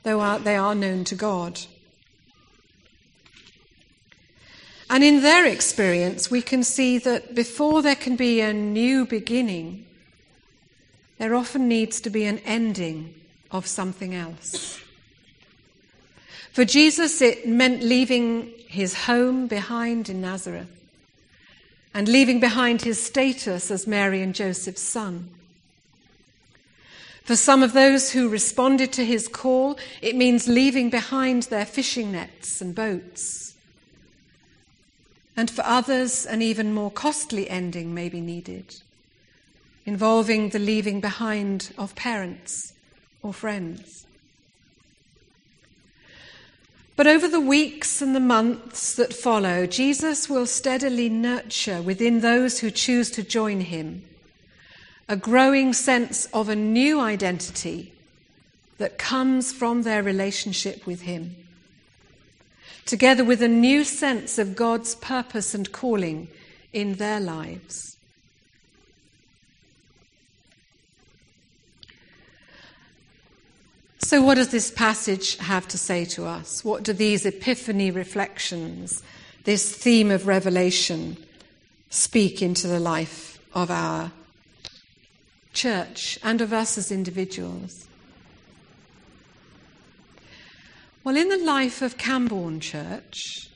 though 0.04 0.38
they 0.40 0.56
are 0.56 0.76
known 0.76 1.04
to 1.06 1.16
God. 1.16 1.60
And 4.90 5.04
in 5.04 5.22
their 5.22 5.46
experience, 5.46 6.32
we 6.32 6.42
can 6.42 6.64
see 6.64 6.98
that 7.00 7.36
before 7.36 7.82
there 7.82 7.96
can 7.96 8.16
be 8.16 8.42
a 8.42 8.54
new 8.54 9.06
beginning, 9.06 9.86
there 11.18 11.36
often 11.36 11.68
needs 11.68 12.00
to 12.02 12.10
be 12.10 12.26
an 12.26 12.40
ending 12.40 13.14
of 13.52 13.68
something 13.68 14.16
else. 14.16 14.80
For 16.52 16.66
Jesus, 16.66 17.22
it 17.22 17.48
meant 17.48 17.84
leaving 17.84 18.52
his 18.68 18.94
home 19.06 19.48
behind 19.48 20.10
in 20.10 20.22
Nazareth 20.22 20.70
and 21.94 22.08
leaving 22.08 22.40
behind 22.40 22.82
his 22.82 23.04
status 23.04 23.72
as 23.72 23.88
Mary 23.88 24.22
and 24.22 24.36
Joseph's 24.36 24.82
son. 24.82 25.30
For 27.24 27.36
some 27.36 27.62
of 27.62 27.74
those 27.74 28.12
who 28.12 28.30
responded 28.30 28.92
to 28.94 29.06
his 29.06 29.28
call, 29.28 29.78
it 30.02 30.16
means 30.16 30.48
leaving 30.48 30.90
behind 30.90 31.44
their 31.44 31.66
fishing 31.66 32.12
nets 32.12 32.62
and 32.62 32.74
boats 32.74 33.50
and 35.40 35.50
for 35.50 35.64
others, 35.64 36.26
an 36.26 36.42
even 36.42 36.74
more 36.74 36.92
costly 36.92 37.50
ending 37.50 37.94
may 37.94 38.10
be 38.10 38.20
needed, 38.20 38.76
involving 39.86 40.50
the 40.50 40.60
leaving 40.60 41.00
behind 41.00 41.74
of 41.78 41.96
parents 41.96 42.74
or 43.24 43.34
friends. 43.34 44.06
But 47.00 47.08
over 47.08 47.30
the 47.30 47.40
weeks 47.40 48.02
and 48.02 48.14
the 48.14 48.20
months 48.20 48.96
that 48.96 49.14
follow, 49.14 49.66
Jesus 49.66 50.30
will 50.30 50.46
steadily 50.46 51.08
nurture 51.08 51.82
within 51.82 52.20
those 52.20 52.60
who 52.60 52.70
choose 52.70 53.10
to 53.12 53.24
join 53.24 53.62
him 53.62 54.04
a 55.08 55.16
growing 55.16 55.72
sense 55.72 56.26
of 56.34 56.50
a 56.50 56.58
new 56.58 57.00
identity 57.00 57.94
that 58.80 58.98
comes 58.98 59.54
from 59.54 59.84
their 59.84 60.04
relationship 60.04 60.86
with 60.86 61.04
him 61.04 61.38
together 62.86 63.24
with 63.24 63.42
a 63.42 63.48
new 63.48 63.86
sense 63.86 64.38
of 64.38 64.58
God's 64.58 64.96
purpose 64.96 65.56
and 65.56 65.72
calling 65.72 66.28
in 66.74 66.96
their 66.96 67.22
lives. 67.22 67.96
So, 74.02 74.22
what 74.22 74.36
does 74.36 74.50
this 74.50 74.72
passage 74.72 75.38
have 75.38 75.68
to 75.68 75.78
say 75.78 76.06
to 76.06 76.26
us? 76.26 76.64
What 76.64 76.84
do 76.84 76.94
these 76.94 77.26
epiphany 77.26 77.92
reflections, 77.92 79.04
this 79.44 79.76
theme 79.76 80.10
of 80.10 80.26
revelation, 80.26 81.18
speak 81.90 82.42
into 82.42 82.68
the 82.68 82.80
life 82.80 83.40
of 83.54 83.70
our 83.70 84.12
church 85.54 86.18
and 86.24 86.40
of 86.40 86.54
us 86.54 86.78
as 86.78 86.92
individuals? 86.92 87.88
Well, 91.04 91.18
in 91.18 91.30
the 91.30 91.38
life 91.38 91.82
of 91.82 91.98
Camborne 91.98 92.62
Church, 92.62 93.50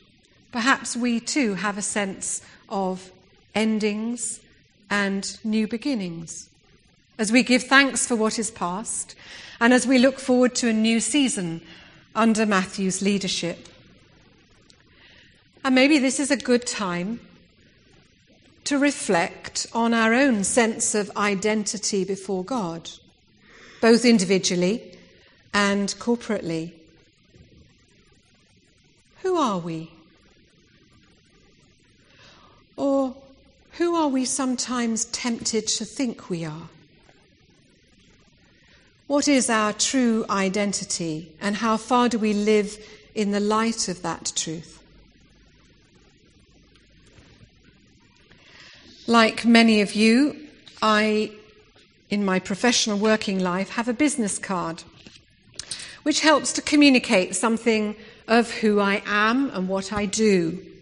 perhaps 0.52 0.96
we 0.96 1.20
too 1.20 1.54
have 1.56 1.78
a 1.78 1.82
sense 1.82 2.42
of 2.68 3.12
endings 3.56 4.42
and 4.90 5.38
new 5.44 5.68
beginnings. 5.68 6.50
As 7.24 7.32
we 7.32 7.42
give 7.42 7.64
thanks 7.64 8.06
for 8.06 8.18
what 8.18 8.38
is 8.38 8.52
past, 8.52 9.16
and 9.62 9.74
as 9.74 9.88
we 9.88 9.98
look 9.98 10.20
forward 10.20 10.56
to 10.56 10.68
a 10.68 10.74
new 10.74 11.00
season 11.00 11.62
under 12.14 12.46
Matthew's 12.46 13.02
leadership. 13.02 13.70
And 15.64 15.74
maybe 15.74 16.00
this 16.00 16.20
is 16.20 16.32
a 16.32 16.36
good 16.36 16.68
time 16.68 17.22
to 18.66 18.78
reflect 18.78 19.68
on 19.72 19.94
our 19.94 20.14
own 20.14 20.44
sense 20.44 20.94
of 20.96 21.16
identity 21.16 22.04
before 22.04 22.44
God, 22.44 22.90
both 23.80 24.04
individually 24.04 24.98
and 25.54 25.96
corporately. 26.00 26.74
Who 29.22 29.38
are 29.38 29.60
we? 29.60 29.92
Or 32.76 33.16
who 33.78 33.96
are 33.96 34.10
we 34.10 34.26
sometimes 34.26 35.06
tempted 35.06 35.68
to 35.68 35.86
think 35.86 36.30
we 36.30 36.44
are? 36.44 36.68
What 39.14 39.28
is 39.28 39.48
our 39.48 39.74
true 39.74 40.26
identity, 40.28 41.32
and 41.40 41.58
how 41.58 41.78
far 41.78 42.10
do 42.10 42.18
we 42.18 42.34
live 42.34 42.84
in 43.14 43.30
the 43.30 43.40
light 43.40 43.88
of 43.88 44.02
that 44.02 44.34
truth? 44.36 44.82
Like 49.06 49.46
many 49.46 49.82
of 49.82 49.94
you, 49.94 50.48
I, 50.82 51.32
in 52.10 52.26
my 52.26 52.40
professional 52.40 52.98
working 52.98 53.38
life, 53.38 53.70
have 53.70 53.88
a 53.88 53.94
business 53.94 54.40
card 54.40 54.82
which 56.02 56.22
helps 56.22 56.52
to 56.54 56.64
communicate 56.64 57.36
something 57.36 57.96
of 58.28 58.50
who 58.50 58.80
I 58.80 59.04
am 59.06 59.52
and 59.52 59.70
what 59.70 59.94
I 59.94 60.08
do. 60.08 60.73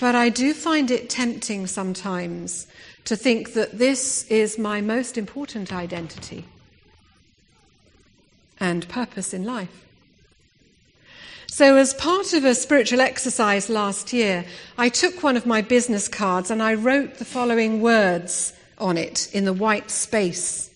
But 0.00 0.14
I 0.14 0.28
do 0.28 0.54
find 0.54 0.90
it 0.90 1.10
tempting 1.10 1.66
sometimes 1.66 2.66
to 3.04 3.16
think 3.16 3.54
that 3.54 3.78
this 3.78 4.24
is 4.24 4.58
my 4.58 4.80
most 4.80 5.18
important 5.18 5.72
identity 5.72 6.44
and 8.60 8.88
purpose 8.88 9.34
in 9.34 9.44
life. 9.44 9.86
So, 11.46 11.76
as 11.76 11.94
part 11.94 12.34
of 12.34 12.44
a 12.44 12.54
spiritual 12.54 13.00
exercise 13.00 13.68
last 13.68 14.12
year, 14.12 14.44
I 14.76 14.88
took 14.88 15.22
one 15.22 15.36
of 15.36 15.46
my 15.46 15.62
business 15.62 16.06
cards 16.06 16.50
and 16.50 16.62
I 16.62 16.74
wrote 16.74 17.18
the 17.18 17.24
following 17.24 17.80
words 17.80 18.52
on 18.78 18.96
it 18.96 19.28
in 19.34 19.44
the 19.44 19.52
white 19.52 19.90
space 19.90 20.68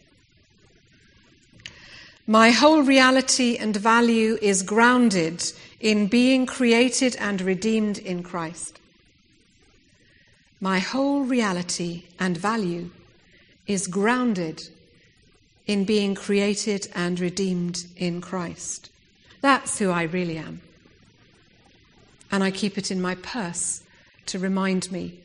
my 2.26 2.50
whole 2.50 2.82
reality 2.82 3.56
and 3.56 3.74
value 3.76 4.38
is 4.40 4.62
grounded 4.62 5.42
in 5.80 6.06
being 6.06 6.46
created 6.46 7.16
and 7.16 7.40
redeemed 7.40 7.98
in 7.98 8.22
Christ. 8.22 8.78
My 10.62 10.78
whole 10.78 11.22
reality 11.22 12.04
and 12.20 12.36
value 12.36 12.90
is 13.66 13.88
grounded 13.88 14.62
in 15.66 15.84
being 15.84 16.14
created 16.14 16.86
and 16.94 17.18
redeemed 17.18 17.84
in 17.96 18.20
Christ. 18.20 18.88
That's 19.40 19.80
who 19.80 19.90
I 19.90 20.04
really 20.04 20.38
am. 20.38 20.60
And 22.30 22.44
I 22.44 22.52
keep 22.52 22.78
it 22.78 22.92
in 22.92 23.02
my 23.02 23.16
purse 23.16 23.82
to 24.26 24.38
remind 24.38 24.92
me 24.92 25.18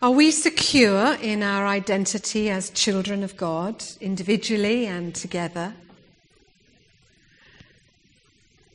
are 0.00 0.12
we 0.12 0.30
secure 0.30 1.14
in 1.14 1.42
our 1.42 1.66
identity 1.66 2.48
as 2.48 2.70
children 2.70 3.24
of 3.24 3.36
God, 3.36 3.82
individually 4.00 4.86
and 4.86 5.12
together? 5.12 5.74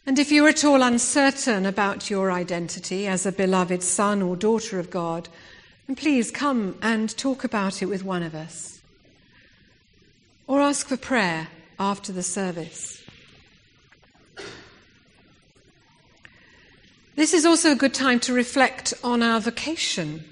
And 0.07 0.17
if 0.17 0.31
you're 0.31 0.47
at 0.47 0.63
all 0.63 0.81
uncertain 0.81 1.65
about 1.65 2.09
your 2.09 2.31
identity 2.31 3.07
as 3.07 3.25
a 3.25 3.31
beloved 3.31 3.83
son 3.83 4.21
or 4.21 4.37
daughter 4.37 4.79
of 4.79 4.89
God, 4.89 5.27
please 5.97 6.31
come 6.31 6.77
and 6.81 7.15
talk 7.17 7.43
about 7.43 7.81
it 7.81 7.87
with 7.87 8.05
one 8.05 8.23
of 8.23 8.33
us. 8.33 8.81
Or 10.47 10.61
ask 10.61 10.87
for 10.87 10.97
prayer 10.97 11.49
after 11.77 12.13
the 12.13 12.23
service. 12.23 13.03
This 17.15 17.33
is 17.33 17.45
also 17.45 17.73
a 17.73 17.75
good 17.75 17.93
time 17.93 18.19
to 18.21 18.33
reflect 18.33 18.93
on 19.03 19.21
our 19.21 19.41
vocation 19.41 20.23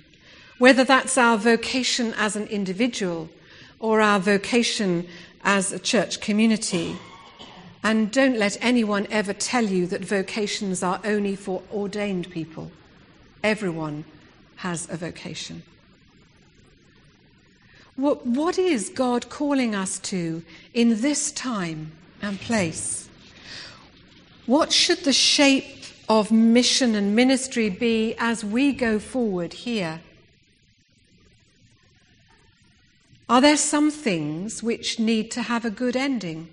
whether 0.58 0.86
that's 0.86 1.18
our 1.18 1.38
vocation 1.38 2.14
as 2.18 2.38
an 2.38 2.48
individual 2.48 3.30
or 3.80 4.00
our 4.00 4.20
vocation 4.20 5.06
as 5.44 5.74
a 5.74 5.80
church 5.80 6.22
community. 6.22 6.96
And 7.86 8.12
don't 8.12 8.40
let 8.40 8.58
anyone 8.62 9.06
ever 9.12 9.32
tell 9.32 9.64
you 9.64 9.86
that 9.88 10.04
vocations 10.04 10.82
are 10.82 11.00
only 11.04 11.36
for 11.36 11.62
ordained 11.72 12.32
people 12.32 12.72
Everyone 13.46 14.06
has 14.56 14.90
a 14.90 14.98
vocation. 14.98 15.62
What, 17.96 18.26
what 18.26 18.58
is 18.58 18.90
God 18.90 19.30
calling 19.30 19.76
us 19.76 20.00
to 20.00 20.42
in 20.74 21.02
this 21.02 21.32
time 21.32 21.92
and 22.24 22.40
place? 22.40 23.08
What 24.48 24.74
should 24.74 25.04
the 25.04 25.14
shape 25.14 25.84
of 26.10 26.32
mission 26.32 26.96
and 26.96 27.16
ministry 27.16 27.70
be 27.70 28.16
as 28.18 28.44
we 28.44 28.74
go 28.74 28.98
forward 28.98 29.54
here? 29.54 30.02
Are 33.30 33.42
there 33.42 33.58
some 33.58 33.92
things 33.92 34.64
which 34.64 34.98
need 34.98 35.30
to 35.32 35.44
have 35.44 35.66
a 35.66 35.70
good 35.70 35.96
ending 35.96 36.52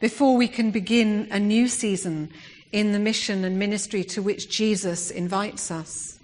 before 0.00 0.36
we 0.36 0.48
can 0.48 0.70
begin 0.70 1.28
a 1.30 1.38
new 1.38 1.68
season 1.68 2.30
in 2.72 2.92
the 2.92 2.98
mission 2.98 3.44
and 3.44 3.58
ministry 3.58 4.02
to 4.04 4.22
which 4.22 4.50
Jesus 4.50 5.10
invites 5.10 5.70
us? 5.70 6.18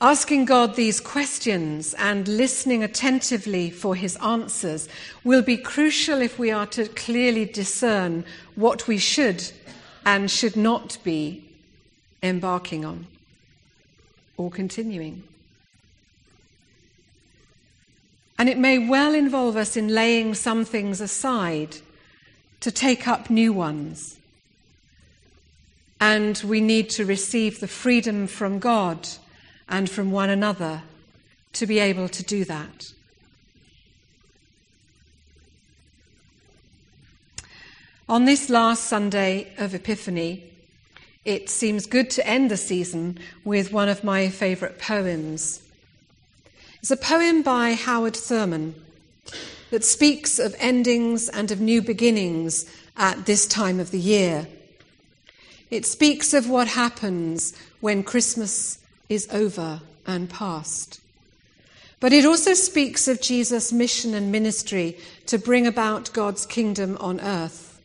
Asking 0.00 0.44
God 0.44 0.76
these 0.76 1.00
questions 1.00 1.94
and 1.94 2.28
listening 2.28 2.82
attentively 2.82 3.70
for 3.70 3.94
his 3.94 4.16
answers 4.16 4.90
will 5.24 5.40
be 5.40 5.56
crucial 5.56 6.20
if 6.20 6.38
we 6.38 6.50
are 6.50 6.66
to 6.66 6.86
clearly 6.88 7.46
discern 7.46 8.22
what 8.56 8.86
we 8.86 8.98
should 8.98 9.42
and 10.04 10.30
should 10.30 10.54
not 10.54 10.98
be 11.02 11.42
embarking 12.22 12.84
on 12.84 13.06
or 14.36 14.50
continuing. 14.50 15.22
And 18.38 18.48
it 18.48 18.58
may 18.58 18.78
well 18.78 19.14
involve 19.14 19.56
us 19.56 19.76
in 19.76 19.88
laying 19.88 20.34
some 20.34 20.64
things 20.64 21.00
aside 21.00 21.76
to 22.60 22.70
take 22.70 23.08
up 23.08 23.30
new 23.30 23.52
ones. 23.52 24.18
And 26.00 26.36
we 26.44 26.60
need 26.60 26.90
to 26.90 27.06
receive 27.06 27.60
the 27.60 27.68
freedom 27.68 28.26
from 28.26 28.58
God 28.58 29.08
and 29.68 29.88
from 29.88 30.10
one 30.10 30.30
another 30.30 30.82
to 31.54 31.66
be 31.66 31.78
able 31.78 32.08
to 32.10 32.22
do 32.22 32.44
that. 32.44 32.92
On 38.08 38.24
this 38.24 38.48
last 38.50 38.84
Sunday 38.84 39.52
of 39.58 39.74
Epiphany, 39.74 40.44
it 41.24 41.50
seems 41.50 41.86
good 41.86 42.08
to 42.10 42.26
end 42.26 42.52
the 42.52 42.56
season 42.56 43.18
with 43.44 43.72
one 43.72 43.88
of 43.88 44.04
my 44.04 44.28
favourite 44.28 44.78
poems. 44.78 45.60
It's 46.80 46.90
a 46.90 46.96
poem 46.96 47.42
by 47.42 47.72
Howard 47.72 48.16
Thurman 48.16 48.74
that 49.70 49.84
speaks 49.84 50.38
of 50.38 50.54
endings 50.58 51.28
and 51.28 51.50
of 51.50 51.60
new 51.60 51.82
beginnings 51.82 52.66
at 52.96 53.26
this 53.26 53.46
time 53.46 53.80
of 53.80 53.90
the 53.90 53.98
year. 53.98 54.46
It 55.70 55.84
speaks 55.84 56.32
of 56.32 56.48
what 56.48 56.68
happens 56.68 57.54
when 57.80 58.04
Christmas 58.04 58.78
is 59.08 59.26
over 59.32 59.80
and 60.06 60.30
past. 60.30 61.00
But 61.98 62.12
it 62.12 62.24
also 62.24 62.54
speaks 62.54 63.08
of 63.08 63.20
Jesus' 63.22 63.72
mission 63.72 64.14
and 64.14 64.30
ministry 64.30 64.98
to 65.26 65.38
bring 65.38 65.66
about 65.66 66.12
God's 66.12 66.46
kingdom 66.46 66.96
on 67.00 67.20
earth. 67.20 67.80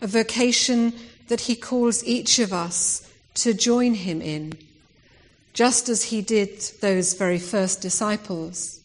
A 0.00 0.06
vocation 0.06 0.92
that 1.28 1.42
he 1.42 1.54
calls 1.54 2.04
each 2.04 2.40
of 2.40 2.52
us 2.52 3.08
to 3.34 3.54
join 3.54 3.94
him 3.94 4.20
in 4.20 4.52
just 5.52 5.88
as 5.88 6.04
he 6.04 6.22
did 6.22 6.60
those 6.80 7.14
very 7.14 7.38
first 7.38 7.80
disciples. 7.80 8.80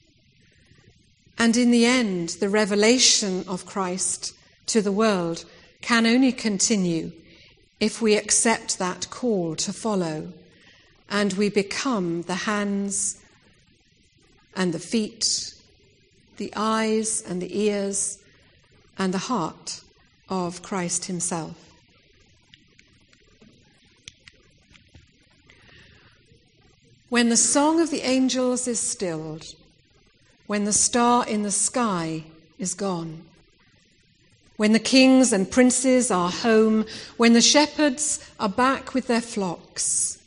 And 1.38 1.56
in 1.56 1.72
the 1.72 1.86
end, 1.86 2.30
the 2.40 2.50
revelation 2.50 3.46
of 3.48 3.66
Christ 3.66 4.34
to 4.68 4.82
the 4.82 4.92
world 4.92 5.46
can 5.82 6.06
only 6.06 6.32
continue 6.32 7.12
if 7.80 8.02
we 8.02 8.18
accept 8.18 8.80
that 8.80 9.10
call 9.10 9.56
to 9.56 9.72
follow 9.72 10.34
and 11.10 11.34
we 11.34 11.50
become 11.50 12.24
the 12.24 12.36
hands 12.36 13.22
and 14.56 14.74
the 14.74 14.80
feet, 14.80 15.54
the 16.38 16.52
eyes 16.56 17.22
and 17.22 17.42
the 17.42 17.60
ears 17.60 18.20
and 18.98 19.14
the 19.14 19.20
heart 19.20 19.82
of 20.28 20.64
Christ 20.64 21.06
Himself. 21.06 21.67
When 27.10 27.30
the 27.30 27.38
song 27.38 27.80
of 27.80 27.90
the 27.90 28.02
angels 28.02 28.68
is 28.68 28.82
stilled, 28.82 29.46
when 30.46 30.66
the 30.66 30.74
star 30.74 31.26
in 31.26 31.44
the 31.44 31.52
sky 31.52 32.26
is 32.60 32.74
gone, 32.74 33.24
when 34.58 34.74
the 34.74 34.80
kings 34.80 35.32
and 35.32 35.50
princes 35.50 36.12
are 36.12 36.30
home, 36.30 36.86
when 37.16 37.32
the 37.32 37.42
shepherds 37.42 38.20
are 38.40 38.50
back 38.50 38.94
with 38.94 39.08
their 39.08 39.22
flocks, 39.22 40.22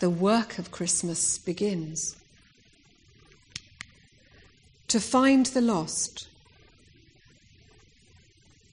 the 0.00 0.10
work 0.10 0.58
of 0.58 0.72
Christmas 0.72 1.38
begins. 1.38 2.16
To 4.88 4.98
find 4.98 5.46
the 5.46 5.60
lost, 5.60 6.26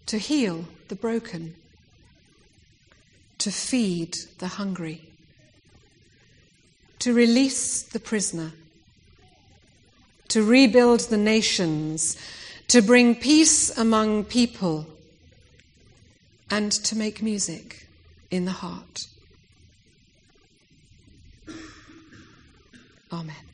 to 0.08 0.18
heal 0.18 0.66
the 0.88 0.96
broken, 0.96 1.54
to 3.38 3.52
feed 3.52 4.16
the 4.40 4.48
hungry 4.48 5.02
to 7.00 7.14
release 7.14 7.82
the 7.82 8.00
prisoner, 8.00 8.52
to 10.30 10.44
rebuild 10.44 11.02
the 11.02 11.18
nations, 11.18 12.18
to 12.68 12.82
bring 12.82 13.16
peace 13.16 13.76
among 13.78 14.26
people, 14.26 14.88
and 16.50 16.72
to 16.72 16.98
make 16.98 17.22
music 17.22 17.88
in 18.32 18.46
the 18.46 18.52
heart. 18.52 19.08
Amen. 23.12 23.47